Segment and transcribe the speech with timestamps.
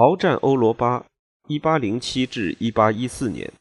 [0.00, 1.04] 鏖战欧罗巴，
[1.46, 3.52] 一八零七至一八一四年，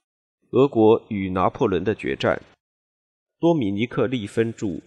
[0.52, 2.42] 俄国与拿破仑的决战。
[3.42, 4.80] 多米尼克·利芬著，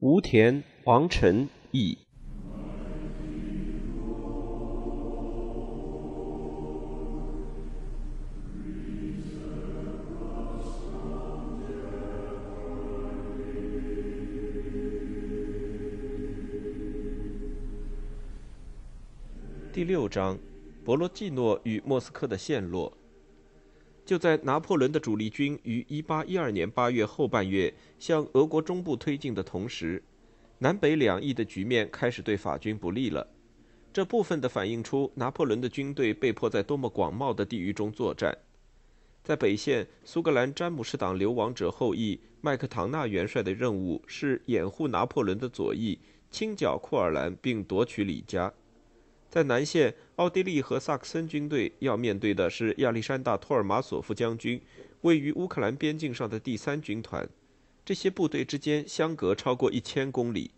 [0.00, 1.96] 吴田、王晨译。
[19.72, 20.38] 第六章。
[20.88, 22.90] 博罗季诺与莫斯科的陷落。
[24.06, 30.02] 就在拿破仑的主力军于1812年8月后半月向俄国中部推进的同时，
[30.56, 33.28] 南北两翼的局面开始对法军不利了。
[33.92, 38.34] 这部分的反映出拿破仑的军队被迫在多么广袤的地域中作战。
[39.22, 45.98] 在北线，苏格兰詹姆士党流亡者后裔麦克唐纳元帅的任务是掩护拿破仑的左翼，
[46.30, 48.50] 清剿库尔兰，并夺取里加。
[49.30, 54.58] 在南线，奥地利和萨克森军队要面对的是亚历山大·托尔马索夫将军
[55.02, 57.28] 位于乌克兰边境上的第三军团。
[57.84, 60.52] 这些部队之间相隔超过一千公里。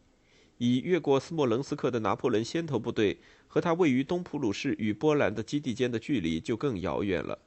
[0.58, 7.38] 以越过斯莫棱斯克的拿破仑先头部队和他位于东普鲁士与波兰的基地间的距离就更遥远了。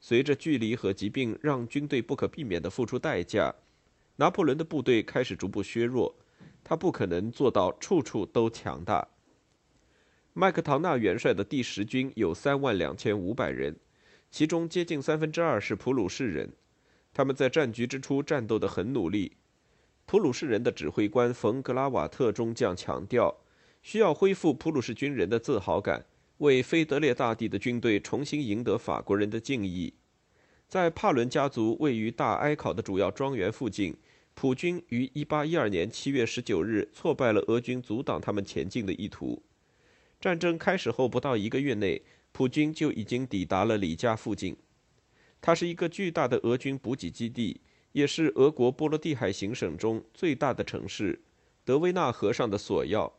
[0.00, 3.54] 随着距离和疾病让军队不可避免地付出代价，
[4.16, 6.14] 拿破仑的部队开始逐步削弱。
[6.62, 9.08] 他不可能做到处处都强大。
[10.34, 13.76] 麦克唐纳元帅的第十军有三万两千五百人，
[14.30, 16.50] 其中接近三分之二是普鲁士人。
[17.12, 19.32] 他们在战局之初战斗得很努力。
[20.06, 23.36] 普鲁士人的指挥官冯格拉瓦特中将强调，
[23.82, 26.06] 需要恢复普鲁士军人的自豪感，
[26.38, 29.92] 为腓德烈大帝的军队重新赢得法国人的敬意。
[30.66, 33.94] 在帕伦家族位于大埃考的主要庄园附近，
[34.32, 39.42] 普军于1812年7月19日挫败了俄军阻挡他们前进的意图。
[40.22, 44.56] 战争开始后不到一个月内，普军就已经抵达了里加附近。
[45.40, 51.20] 它是一个巨大的俄军补给基地，也是俄国波罗的海行省中最大的城市——
[51.66, 53.12] 德维纳河上的索要。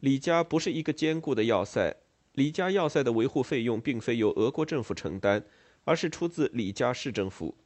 [0.00, 1.96] 李家不是一个坚固的要塞，
[2.34, 5.42] 李家要塞的维护费用并非由俄国政府承担，
[5.84, 7.56] 而是出自李家市政府。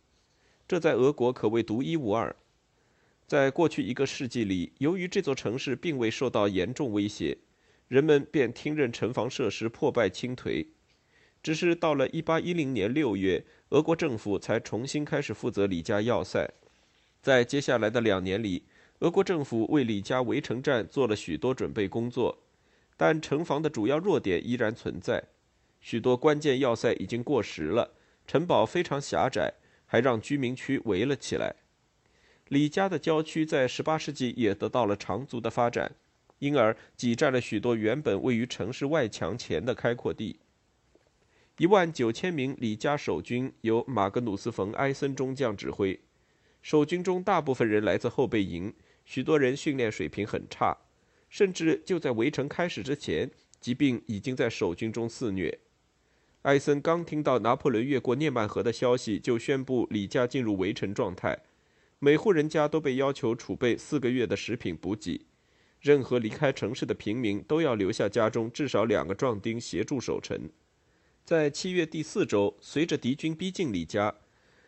[0.68, 2.36] 这在俄国可谓独一无二。
[3.26, 7.36] 在过去一个世纪里，由于这座城市并未受到严重威胁。
[7.88, 10.66] 人们便听任城防设施破败倾颓，
[11.42, 16.50] 只是到了1810年6月，俄国政府才重新开始负责里加要塞。
[17.22, 18.64] 在接下来的两年里，
[19.00, 22.38] 俄国政府为里加围城战做了许多准备工作，
[22.96, 25.22] 但城防的主要弱点依然存在。
[25.80, 27.92] 许多关键要塞已经过时了，
[28.26, 29.54] 城堡非常狭窄，
[29.86, 31.54] 还让居民区围了起来。
[32.48, 35.92] 李家的郊区在18世纪也得到了长足的发展。
[36.38, 40.38] 因而挤占了许多原本位于城市外墙前的开阔地。
[41.58, 45.98] 一万九千名李家守军由马格努斯·冯·埃森中将指挥，
[46.60, 48.74] 守军中大部分人来自后备营，
[49.06, 50.76] 许多人训练水平很差，
[51.30, 55.58] 甚至就在围城开始之前，疾病已经在守军中肆虐。
[56.42, 61.38] 埃森刚听到拿破仑越过涅曼河的消息，就宣布李家进入围城状态，
[61.98, 65.24] 每户人家都被要求储备四个月的食品补给。
[65.80, 70.48] 任何离开城市的平民都要留下家中至少两个壮丁协助守城。
[71.24, 74.14] 在七月第四周，随着敌军逼近里加，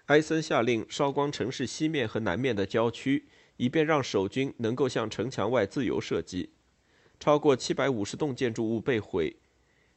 [0.07, 3.27] 埃森下令烧光城市西面和南面的郊区，
[3.57, 6.51] 以便让守军能够向城墙外自由射击。
[7.21, 9.37] 超过七百五十栋建筑物被毁，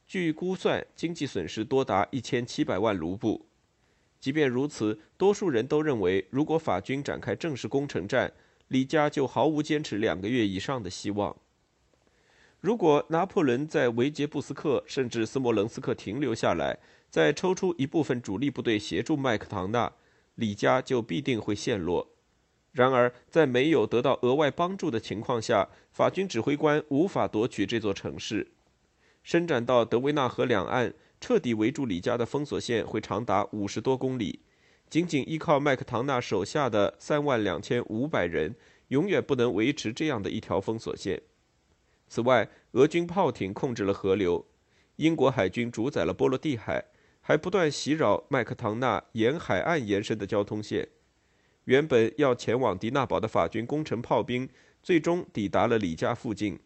[0.06, 3.46] 据估算，经济损失多达一千七百万卢布。
[4.20, 8.32] 即便如此，多数人都认为，如果法军展开正式攻城战，
[8.72, 11.36] 李家就毫无坚持两个月以上的希望。
[12.58, 16.78] 如果拿破仑在维杰布斯克甚至斯摩棱斯克停留下来，
[17.10, 19.92] 再抽出一部分主力部队协助麦克唐纳，
[20.36, 22.08] 李家就必定会陷落。
[22.70, 28.52] 然而，在没有得到额外帮助的情况下，法军指挥官无法夺取这座城市。
[29.22, 34.40] 伸展到德维纳河两岸，彻底围住李家的封锁线会长达五十多公里。
[34.92, 38.54] 仅仅依靠麦克唐纳手下的三万两千五百人，
[38.88, 41.22] 永远不能维持这样的一条封锁线。
[42.08, 44.44] 此外，俄军炮艇控制了河流，
[44.96, 46.84] 英国海军主宰了波罗的海，
[47.22, 50.86] 还不断袭扰麦克唐纳沿海岸延伸的交通线。
[51.64, 54.46] 原本要前往迪纳堡的法军攻城炮兵，
[54.82, 56.58] 最终抵达了里加附近，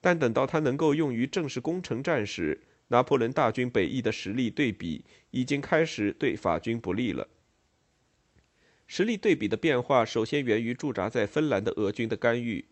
[0.00, 7.28] 但等到他能够用于正式攻城战时，拿破仑大军北翼的实力对比已经开始对法军不利了。
[8.94, 12.66] 实力对比的变化，首先源于驻扎在芬兰的俄军的干预。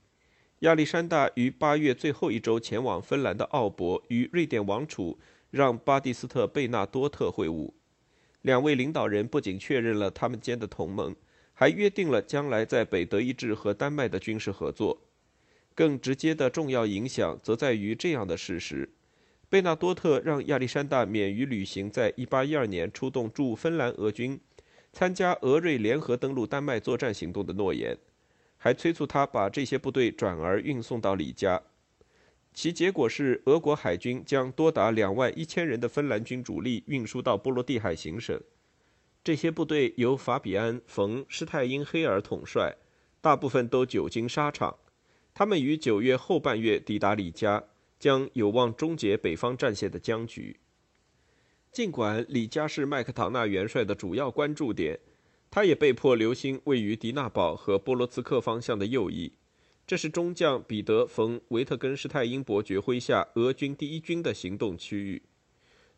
[0.59, 5.19] 亚历山大于八月最后一周前往芬兰的奥博与瑞典王储
[5.51, 7.73] 让巴蒂斯特·贝纳多特会晤。
[8.43, 11.17] 两位领导人不仅确认了他们间的同盟，
[11.55, 15.01] 还约定了将来在北德意志和丹麦的军事合作。
[15.75, 18.91] 更直接的重要影响则在于这样的事实：
[19.49, 24.39] 贝纳多特让亚历山大免于履行在1812年出动驻芬兰俄军
[24.93, 27.97] 参加俄瑞联合登陆丹麦作战行动的诺言，
[28.57, 31.63] 还催促他把这些部队转而运送到里加。
[32.53, 38.39] 其结果是，俄国海军将多达两万一千人的芬兰军主力运输到波罗的海行省。
[39.23, 42.77] 这些部队由法比安·冯·施泰因黑尔统帅，
[43.21, 44.77] 大部分都久经沙场。
[45.33, 47.63] 他们于九月后半月抵达里加，
[48.01, 50.59] 将有望终结北方战线的僵局。
[51.73, 54.99] 尽管李加是麦克唐纳元帅的主要关注点，
[55.51, 59.33] 他也被迫留心位于迪纳堡和波罗茨克方向的右翼。
[59.87, 65.23] 这是中将彼得·冯·维特根施泰因伯爵麾下俄军第一军的行动区域。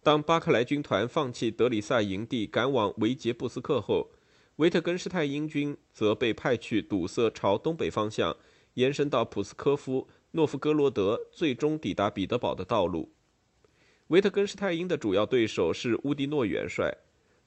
[0.02, 4.10] 当巴克莱军团放弃德里萨营地，赶往维杰布斯克后，
[4.56, 8.36] 维特根施泰因军则被派去堵塞朝东北方向
[8.74, 13.10] 延伸到普斯科夫、诺夫哥罗德，最终抵达彼得堡的道路。
[14.12, 16.94] 维特根施泰因的主要对手是乌迪诺元帅，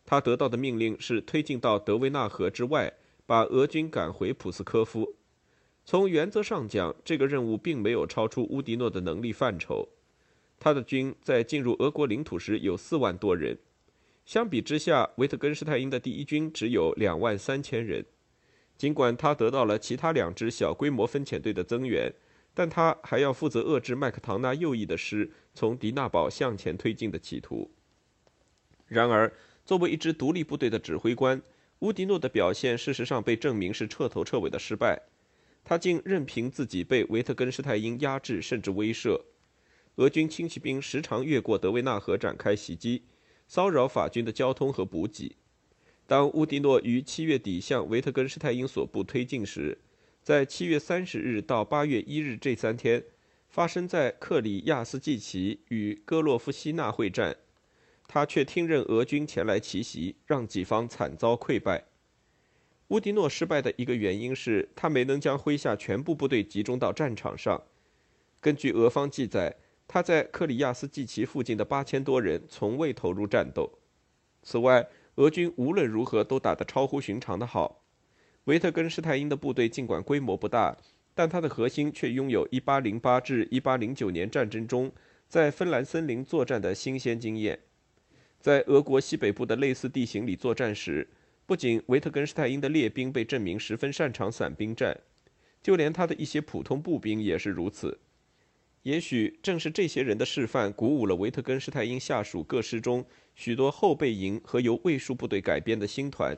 [0.04, 2.92] 他得到的命令是推进到德维纳河之外，
[3.28, 5.16] 把俄军赶回普斯科夫。
[5.86, 9.88] 从原则上讲，这个任务并没有超出乌迪诺的能力范畴。
[10.58, 13.56] 他的军在进入俄国领土时有四万多人，
[14.26, 18.04] 相比之下，维特根施泰因的第一军只有两万三千人。
[18.76, 22.12] 尽管他得到了其他两支小规模分遣队的增援，
[22.56, 27.70] 但他还要负责遏制麦克唐纳右翼的师从迪纳堡向前推进的企图。
[28.88, 29.32] 然而，
[29.66, 31.42] 作为一支独立部队的指挥官，
[31.80, 35.02] 乌迪诺的表现事实上被证明是彻头彻尾的失败。
[35.66, 39.20] 他竟任凭自己被维特根施泰因压制，甚至威慑。
[39.96, 43.04] 俄军轻骑兵时常越过德维纳河展开袭击，
[43.48, 45.36] 骚扰法军的交通和补给。
[46.08, 49.80] 当乌迪诺于七月底向维特根施泰因所部推进时，
[50.26, 53.04] 在七月三十日到八月一日这三天，
[53.48, 57.38] 发生在克里亚斯季奇与戈洛夫西纳会战，
[58.08, 61.84] 他却听任俄军前来奇袭，让己方惨遭溃败。
[62.88, 67.62] 乌迪诺失败的一个原因是他没能将麾下全部部队集中到战场上。
[68.42, 69.56] 根据俄方记载，
[69.88, 73.72] 他在克里亚斯季奇附近的八千多人从未投入战斗。
[74.42, 74.88] 此外，
[75.18, 77.84] 俄军无论如何都打得超乎寻常的好。
[78.46, 80.78] 维特根施泰因的部队尽管规模不大，
[81.14, 84.92] 但他的核心却拥有1808至1809年战争中
[85.28, 87.60] 在芬兰森林作战的新鲜经验。
[88.40, 91.08] 在俄国西北部的类似地形里作战时，
[91.48, 94.96] 不仅维特根施泰因的列兵被证明十分擅长散兵战，
[95.64, 97.98] 就连他的一些普通步兵也是如此。
[98.84, 103.04] 也许正是这些人的示范，鼓舞了维特根施泰因下属各师中
[103.34, 106.38] 许多后备营和由卫戍部队改编的新团，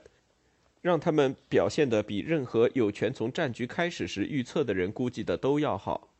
[0.87, 6.13] 让他们表现得比任何有权从战局开始时预测的人估计的都要好。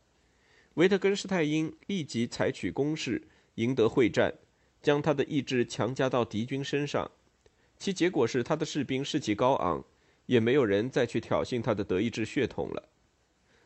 [0.74, 3.22] 维特根施泰因立即采取攻势，
[3.54, 4.34] 赢得会战，
[4.82, 7.10] 将他的意志强加到敌军身上。
[7.78, 9.82] 其结果是，他的士兵士气高昂，
[10.26, 12.90] 也没有人再去挑衅他的德意志血统了。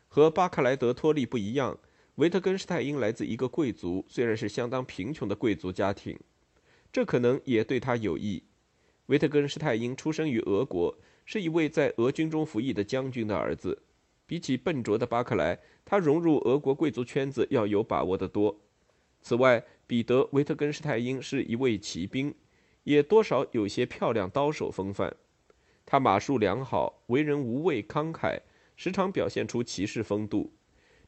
[0.07, 1.77] 和巴克莱德托利不一样，
[2.15, 6.17] 维特根施泰因来自一个贵族，虽然是相当贫穷的贵族家庭，
[6.93, 8.43] 这可能也对他有益。
[9.07, 13.81] 维特根施泰因出生于俄国，是一位在俄军中服役的将军的儿子。
[14.25, 18.57] 比起笨拙的巴克莱，他融入俄国贵族圈子要有把握得多。
[19.21, 22.33] 此外，彼得·维特根施泰因是一位骑兵。
[22.83, 25.15] 也多少有些漂亮刀手风范，
[25.85, 28.41] 他马术良好，为人无畏慷慨，
[28.75, 30.51] 时常表现出骑士风度。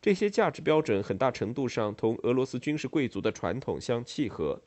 [0.02, 4.62] 这些价值标准很大程度上同俄罗斯军事贵族的传统相契合。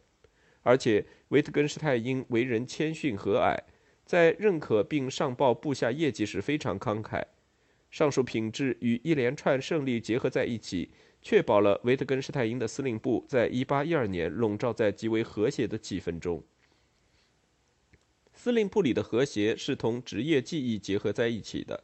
[0.68, 3.58] 而且维特根施泰因为人谦逊和蔼，
[4.04, 7.24] 在认可并上报部下业绩时非常慷慨。
[7.90, 10.90] 上述品质与一连串胜利结合在一起，
[11.22, 16.44] 确保了维特根施泰因的司令部在1812年笼罩在极为和谐的气氛中。
[18.34, 21.82] 司令部里的和谐是同职业技艺结合在一起的。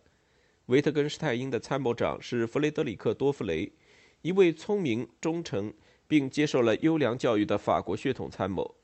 [0.67, 3.73] 维特根施泰因的参谋长是弗雷德里克·多夫雷，
[4.21, 5.73] 一位聪明、忠诚
[6.07, 8.75] 并接受了优良教育的法国血统参谋。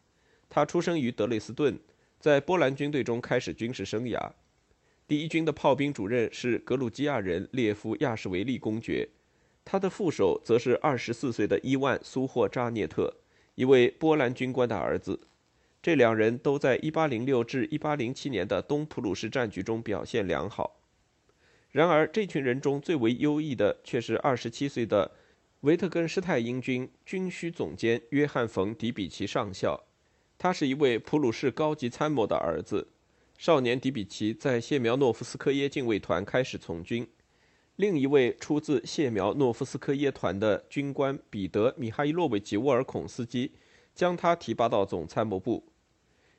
[0.49, 1.79] 他出生于德累斯顿，
[2.19, 4.31] 在波兰军队中开始军事生涯。
[5.07, 9.09] 第一军的炮兵主任是格鲁吉亚人列夫·亚什维利公爵，
[9.65, 13.13] 他的副手则是二十四岁的伊万·苏霍扎涅特，
[13.55, 15.21] 一位波兰军官的儿子。
[15.83, 20.81] 这两人都在1806至1807年的东普鲁士战局中表现良好。
[21.71, 25.11] 然而，这群人中最为优异的却是27岁的
[25.61, 29.79] 维特根施泰因军军需总监约翰·冯·迪比奇上校，
[30.39, 32.89] 他是一位普鲁士高级参谋的儿子。
[33.37, 37.07] 少年迪比奇在谢苗诺夫斯科耶禁卫团开始从军。
[37.77, 43.53] 另一位出自谢苗诺夫斯科耶团的军官彼得·米哈伊洛维奇·沃尔孔斯基
[43.95, 45.63] 将他提拔到总参谋部。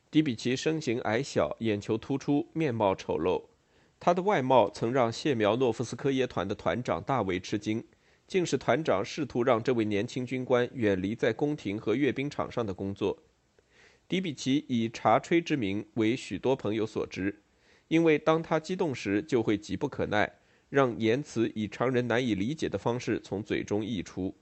[0.10, 3.44] 迪比奇身形矮小，眼球突出，面貌丑陋。
[4.00, 7.84] 他的外貌曾让谢苗诺夫斯科耶团的团长大为吃惊，
[8.32, 13.22] 竟是团长试图让这位年轻军官远离在宫廷和阅兵场上的工作。
[14.08, 17.42] 迪比奇以茶吹之名为许多朋友所知，
[17.90, 20.32] 因为当他激动时就会急不可耐，
[20.70, 24.34] 让言辞以常人难以理解的方式从嘴中溢出。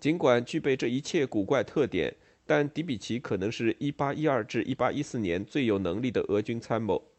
[0.00, 7.10] 尽管具备这一切古怪特点，但迪比奇可能是一八一二至一八一四年最有能力的俄军参谋。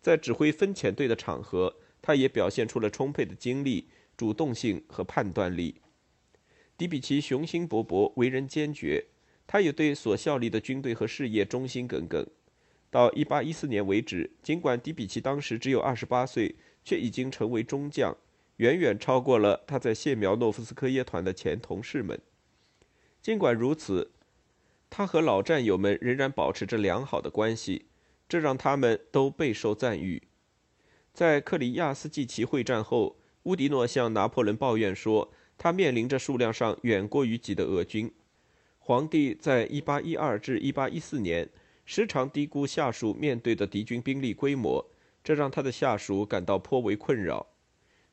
[0.00, 3.86] 在指挥分遣队的场合，他也表现出了充沛的精力、
[4.20, 5.80] 主动性和判断力。
[6.76, 9.02] 迪比奇雄心勃勃，为人坚决。
[9.46, 12.26] 他也对所效力的军队和事业忠心耿耿。
[12.90, 18.14] 到1814年为止，尽管迪比奇当时只有28岁，却已经成为中将，
[18.58, 22.20] 远远超过了他在谢苗诺夫斯科耶团的前同事们。
[23.22, 24.10] 尽管如此，
[24.90, 27.86] 他和老战友们仍然保持着良好的关系，
[28.28, 30.24] 这让他们都备受赞誉。
[31.14, 38.12] 在克里亚斯季奇会战后，乌迪诺向拿破仑抱怨说，他面临着数量上远过于己的俄军。
[38.78, 41.48] 皇帝在1812至1814年
[41.84, 44.84] 时常低估下属面对的敌军兵力规模，
[45.24, 47.46] 这让他的下属感到颇为困扰。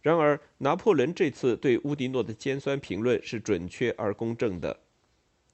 [0.02, 4.80] 然而，拿破仑这次对乌迪诺的尖酸评论是准确而公正的：“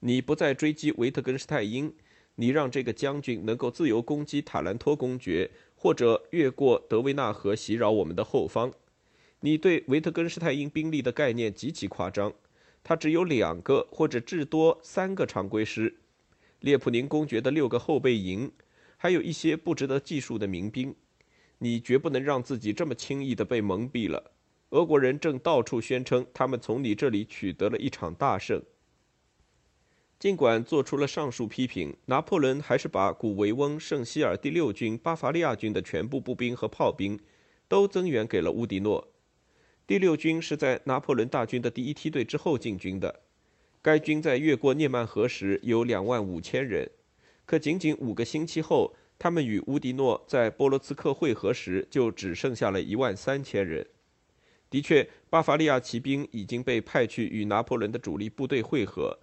[0.00, 1.92] 你不再追击维特根施泰因，
[2.36, 8.72] 你让这个将军能够自由攻击塔兰托公爵，或者越过德维纳河袭扰我们的后方。
[9.44, 12.32] 你对维特根施泰因兵力的概念极其夸张。”
[12.82, 15.94] 他只有两个或者至多三个常规师，
[16.60, 18.50] 列普宁公爵的六个后备营，
[18.96, 20.94] 还有一些不值得计数的民兵。
[21.58, 24.32] 你绝不能让自己这么轻易地被蒙蔽了。
[24.70, 28.62] 俄国人正到处宣称他们从你这里取得了一场大胜。
[30.18, 37.18] 尽管做出了上述批评，拿破仑还是把古维翁、圣希尔第六军、巴伐利亚军的全部步兵和炮兵
[37.68, 39.08] 都增援给了乌迪诺。
[39.86, 43.20] 第六军是在拿破仑大军的第一梯队之后进军的。
[43.82, 46.90] 该军在越过涅曼河时有两万五千人，
[47.44, 53.86] 可仅仅五个星期后，他们与乌迪诺在波罗兹克会合时就只剩下了一万三千人。
[54.70, 59.18] 的确，巴伐利亚骑兵已经被派去与拿破仑的主力部队会合，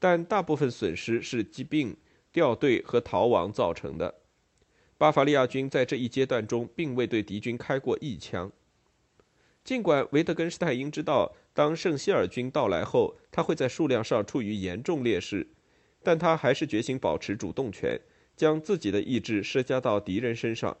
[0.00, 1.96] 但大部分损失是疾病、
[2.32, 4.16] 掉队和逃亡造成的。
[4.98, 8.50] 巴伐利亚军在这一阶段中并未对敌军开过一枪。
[9.62, 15.46] 尽管维特根施泰因知道，当圣希尔军到来后，他会在数量上处于严重劣势，
[16.02, 18.00] 但他还是决心保持主动权，
[18.36, 20.76] 将自己的意志施加到敌人身上。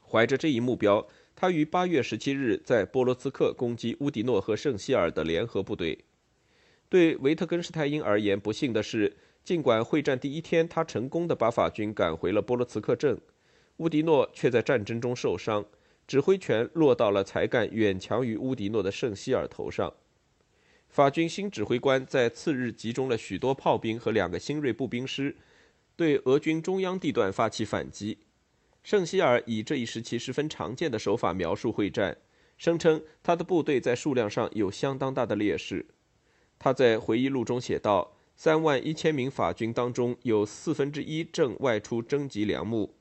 [0.00, 5.98] 怀着这一目标，他于8月17日在波罗兹克攻击乌迪诺和圣希尔的联合部队。
[6.88, 13.20] 对维特根施泰因而言，不幸的是，尽管会战第一天他成功的把法军赶回了波罗茨克镇，
[13.78, 15.64] 乌迪诺却在战争中受伤。
[16.06, 19.92] 指挥权落到了才干远强于乌迪诺的圣希尔头上。
[20.88, 25.34] 法军新指挥官在次日集中了许多炮兵和两个新锐步兵师，
[25.96, 28.18] 对俄军中央地段发起反击。
[28.82, 32.16] 圣希尔以这一时期十分常见的手法描述会战，
[32.58, 35.86] 声称他的部队在数量上有相当大的劣势。
[36.58, 42.94] 他在回忆录中写道：“三万一千名法军当中，有四分之一正外出征集粮木。”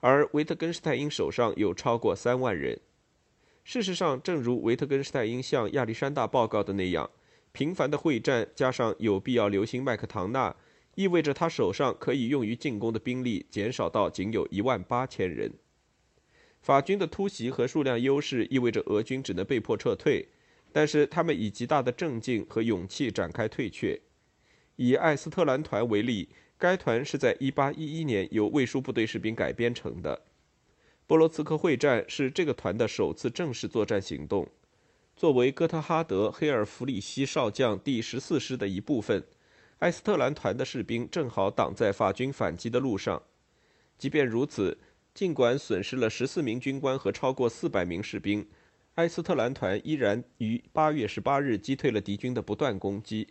[0.00, 2.78] 而维特根施泰因手上有超过三万人。
[3.64, 7.10] 事实上，正如维特根施泰因向亚历山大报告的那样，
[7.50, 10.54] 频繁的会战加上有必要留心麦克唐纳，
[10.94, 15.52] 意味着他手上可以用于进攻的兵力减少到仅有一万八千人。
[16.60, 20.28] 法军的突袭和数量优势意味着俄军只能被迫撤退，
[20.72, 24.00] 但是他们以极大的镇静和勇气展开退却。
[24.76, 26.28] 以艾斯特兰团为例。
[26.58, 30.22] 该团是在1811年由卫戍部队士兵改编成的。
[31.06, 34.48] 波罗茨克会战是这个团的首次正式作战行动。
[35.14, 39.24] 作为哥特哈德·黑尔弗里希少将第十四师的一部分，
[39.78, 43.22] 埃斯特兰团的士兵正好挡在法军反击的路上。
[43.96, 44.76] 即便如此，
[45.14, 48.46] 尽管损失了十四名军官和超过四百名士兵，
[48.96, 53.28] 埃斯特兰团依然于8月18日击退了敌军的不断攻击，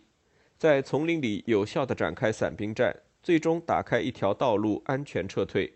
[0.56, 2.96] 在丛林里有效地展开散兵战。
[3.26, 5.72] 最终打开一条道路，安全撤退。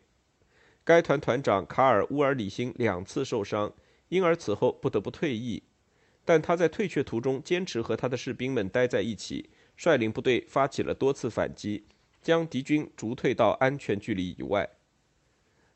[0.84, 3.72] 该团团长卡尔·乌尔里辛两次受伤，
[4.08, 5.60] 因而此后不得不退役。
[6.24, 11.82] 但他在退却途中坚持和他的士兵们待在一起，率领部队发起了多次反击，
[12.22, 14.70] 将敌军逐退到安全距离以外。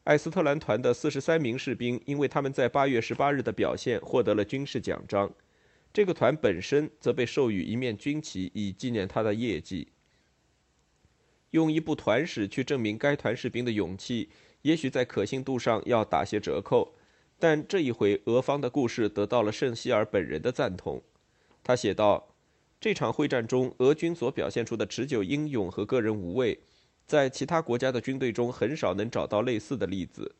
[0.04, 5.28] 艾斯特兰团的四十三名士兵因为他们在八月十八日的表现获得了军事奖章，
[5.92, 9.88] 这个团本身则被授予一面军旗以纪念他的业绩。
[11.54, 14.28] 用一部团史去证明该团士兵的勇气，
[14.62, 16.96] 也许在可信度上要打些折扣，
[17.38, 21.00] 但这一回俄方的故事得到了圣希尔本人的赞同。
[21.62, 22.34] 他写道
[22.80, 26.58] ：“这场会战中，俄军所表现出的持久英勇和个人无畏。”
[27.06, 30.34] 在其他国家的军队中，很少能找到类似的例子。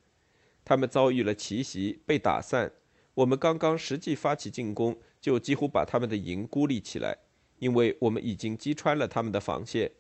[0.65, 2.73] 他们遭遇了奇袭，被打散。
[3.15, 7.17] 我们刚刚实际发起进攻，就几乎把他们的营孤立起来，
[7.61, 9.93] 因为我们已经击穿了他们的防线。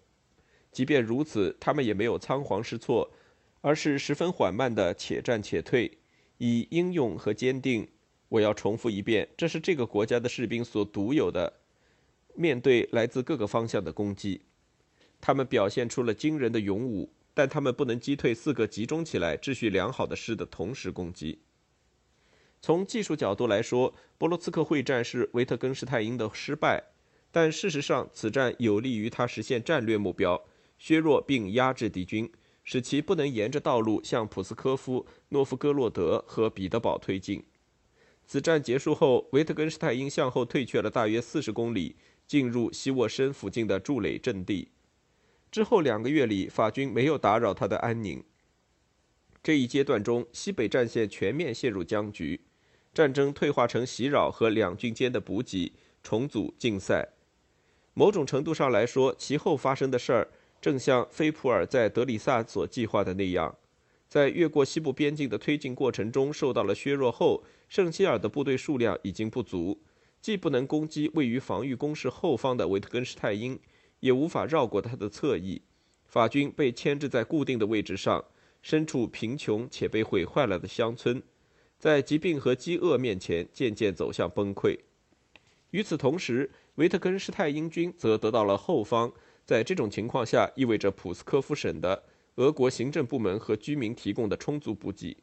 [0.75, 3.11] 即便如此，他们也没有仓皇失措，
[3.61, 5.99] 而是十分缓慢的且战且退，
[6.39, 7.89] 以英勇和坚定。
[8.29, 11.61] 我要重复一遍，这是这个国家的士兵所独有的。
[12.35, 14.43] 面对来自各个方向的攻击。
[15.21, 21.43] 他们表现出了惊人的勇武，但他们不能击退四个集中起来、秩序良好的师的同时攻击。
[22.61, 26.83] 从技术角度来说，波罗茨克会战是维特根施泰因的失败，
[27.31, 30.43] 但事实上，此战有利于他实现战略目标，
[30.85, 32.31] 削弱并压制敌军，
[32.63, 37.43] 使其不能沿着道路向普斯科夫、诺夫哥洛德和彼得堡推进。
[38.27, 44.69] 此战结束后，维特根施泰因向后退却了大约四十公里，进入西沃申附近的筑垒阵地。
[45.51, 48.23] 之后两个月里，法军没有打扰他的安宁。
[49.43, 52.43] 这一阶段中，西北战线全面陷入僵局，
[52.93, 55.73] 战争退化成袭扰和两军间的补给、
[56.03, 57.09] 重组、竞赛。
[57.95, 60.29] 某种程度上来说，其后发生的事儿
[60.65, 63.55] 正像菲普尔在德里萨所计划的那样，
[64.09, 69.79] 在越过西部边境的推进过程中受到了削弱后，圣希尔的部队数量已经不足，
[70.23, 73.61] 既不能攻击位于防御工事后方的维特根施泰因。
[74.01, 75.61] 也无法绕过他的侧翼，
[76.07, 78.25] 法军被牵制在固定的位置上，
[78.63, 81.23] 身处贫穷且被毁坏了的乡村，
[81.79, 84.79] 在疾病和饥饿面前渐渐走向崩溃。
[85.73, 89.13] 与此同时，维特根施泰因军则得到了后方，
[89.45, 92.03] 在这种情况下意味着普斯科夫省的
[92.37, 95.17] 俄国行政部门和居民提供的充足补给。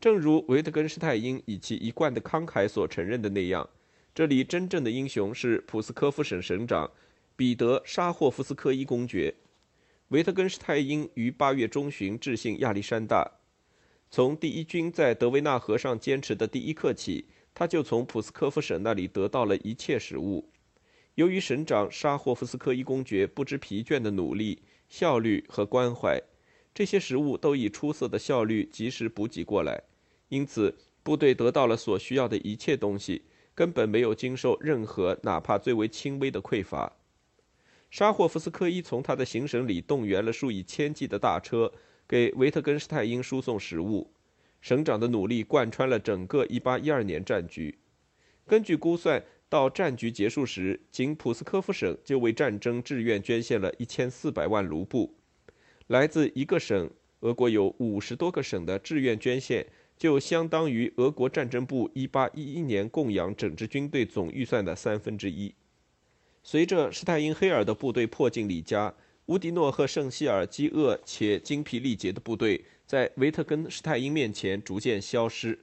[0.00, 3.68] 正如维特根施泰因以其一贯的慷慨所承认的那样，
[4.14, 6.90] 这里真正的英雄是普斯科夫省省长。
[7.36, 9.34] 彼得·沙霍夫斯科伊公爵，
[10.08, 13.26] 维特根施泰因于八月中旬致信亚历山大。
[14.10, 17.24] 从第一军在德维纳河上坚持的第一刻起，
[17.54, 20.49] 他就从普斯科夫省那里得到了一切食物。
[21.20, 26.18] 由于省长沙霍夫斯科伊公爵不知疲倦的努力、效率和关怀，
[26.72, 29.82] 这些食物都以出色的效率及时补给过来，
[30.30, 33.20] 因此部队得到了所需要的一切东西，
[33.54, 36.90] 根本没有经受任何哪怕最为轻微的匮乏。
[37.90, 41.70] 沙霍夫斯科伊从他的行省里动员了数以千计的大车，
[42.08, 44.10] 给维特根施泰因输送食物。
[44.62, 47.78] 省长的努力贯穿了整个1812年战局。
[48.46, 55.12] 根据估算，到战局结束时，仅普斯科夫省就为战争志愿捐献了一千四百万卢布。
[55.88, 56.88] 来自一个省，
[57.20, 59.66] 俄国有五十多个省的志愿捐献，
[59.98, 65.52] 就相当于俄国战争部1811年供养整支军队总预算的三分之一。
[66.44, 68.94] 随着施泰因黑尔的部队迫近里加，
[69.26, 75.58] 乌迪诺和圣希尔饥饿且精疲力竭的部队在维特根施泰因面前逐渐消失。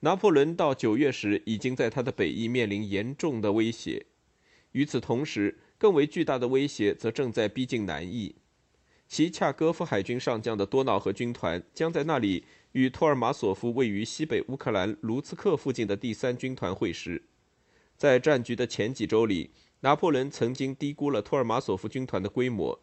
[0.00, 4.06] 拿破仑到九月时已经在他的北翼面临严重的威胁。
[4.72, 8.34] 与此同时，更为巨大的威胁则正在逼近南翼。
[9.08, 17.22] 齐恰戈夫海军上将的多瑙河军团将在那里与托尔马索夫位于西北乌克兰卢茨克附近的第三军团会师。
[17.96, 19.50] 在战局的前几周里。
[19.82, 22.78] 拿破仑曾经低估了托尔马索夫军团的规模，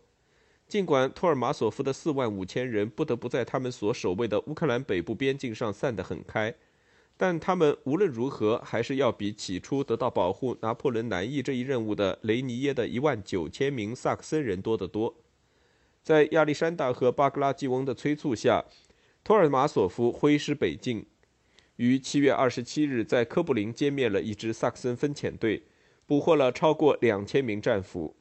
[0.68, 6.56] 尽管托尔马索夫的四万五千人不得不在他们所守卫的乌克兰北部边境上散得很开，
[7.18, 15.16] 但他们无论如何还是要比起初得到保护拿破仑南翼这一任务的雷尼耶的一万九千名萨克森人多得多。
[16.04, 18.64] 在亚历山大和巴格拉季翁的催促下，
[19.24, 21.06] 托尔马索夫挥师北进，
[21.78, 25.64] 于七月二十七日在科布林歼灭了一支萨克森分遣队。
[26.06, 28.16] 捕获了超过两千名战俘。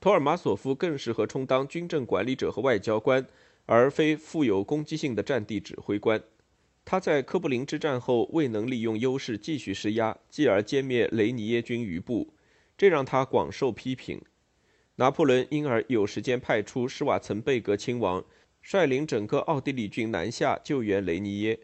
[0.00, 3.24] 托尔马索夫更适合充当军政管理者和外交官，
[3.66, 6.20] 而非富有攻击性的战地指挥官。
[6.90, 12.32] 他在科布林之战后未能利用优势继续施压，继而歼灭雷尼耶军余部，
[12.78, 14.18] 这让他广受批评。
[14.96, 18.24] 拿破仑因而有时间派出施瓦岑贝格亲王，
[18.62, 21.60] 率领整个奥地利军南下救援雷尼耶。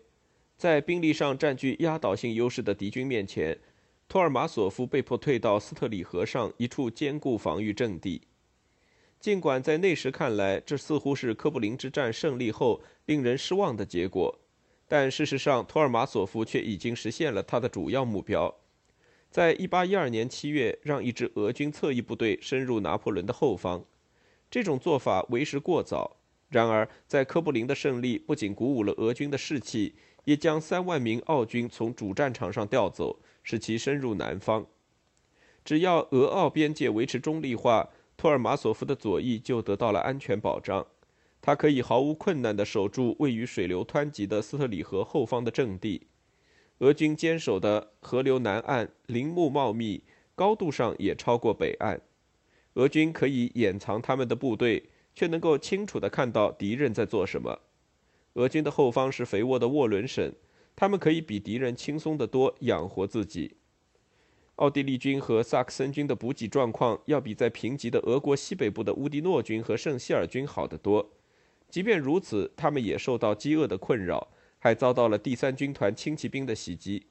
[0.59, 3.59] 在兵力上占据压倒性优势的敌军面前。
[4.07, 8.21] 托尔马索夫被迫退到斯特里河上一处坚固防御阵地。
[9.19, 14.39] 尽管在那时看来，这似乎是科布林之战胜利后令人失望的结果，
[14.87, 18.55] 但事实上，托尔马索夫却已经实现了他的主要目标。
[19.31, 23.85] 在1812年7月，让一支俄军侧翼部队深入拿破仑的后方，
[24.51, 26.17] 这种做法为时过早。
[26.51, 29.95] 然而，在科布林的胜利不仅鼓舞了俄军的士气，
[30.25, 34.65] 也将三万名奥军从主战场上调走，使其深入南方。
[35.65, 40.87] 只要俄奥边界维持中立化，托尔马索夫的左翼就得到了安全保障。
[41.47, 46.07] 他可以毫无困难地守住位于水流湍急的斯特里河后方的阵地。
[46.79, 50.03] 俄军坚守的河流南岸林木茂密，
[50.35, 52.01] 高度上也超过北岸。
[52.77, 57.61] 俄军可以掩藏他们的部队，却能够清楚地看到敌人在做什么。
[58.33, 60.33] 俄军的后方是肥沃的沃伦省，
[60.75, 63.57] 他们可以比敌人轻松得多养活自己。
[64.57, 71.11] 奥地利军和萨克森军的补给状况要比在贫瘠的俄国西北部的乌迪诺军和圣希尔军好得多。
[71.75, 74.29] 即便如此，他们也受到饥饿的困扰，
[74.61, 77.09] 还遭到了第三军团轻骑兵的袭击。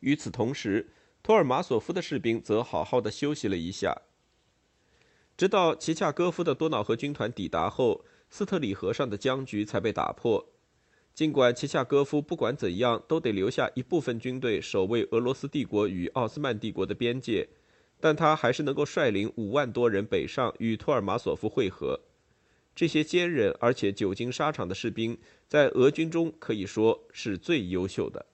[0.00, 4.02] 与此同时，托尔马索夫的士兵则好好的休息了一下，
[5.34, 10.50] 直到齐恰戈夫的多瑙河军团抵达后，斯特里河上的僵局才被打破。
[11.14, 17.48] 尽管齐恰戈夫不管怎样都得留下一部分军队守卫俄罗斯帝国与奥斯曼帝国的边界，
[17.98, 21.98] 但他还是能够率领五万多人北上与托尔马索夫会合。
[22.78, 28.24] 这些坚韧而且久经沙场的士兵，在俄军中可以说是最优秀的。